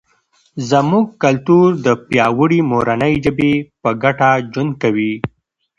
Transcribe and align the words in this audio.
زموږ 0.69 1.05
کلتور 1.23 1.67
د 1.85 1.87
پیاوړي 2.07 2.59
مورنۍ 2.71 3.13
ژبې 3.25 3.53
په 3.81 3.89
ګډه 4.03 4.29
ژوند 4.51 4.73
کوي. 4.83 5.13